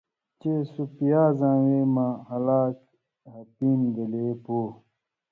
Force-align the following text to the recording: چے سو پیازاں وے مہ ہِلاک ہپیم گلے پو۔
چے 0.39 0.51
سو 0.71 0.81
پیازاں 0.95 1.57
وے 1.65 1.79
مہ 1.93 2.07
ہِلاک 2.29 2.77
ہپیم 3.33 3.79
گلے 3.95 4.25
پو۔ 4.43 4.59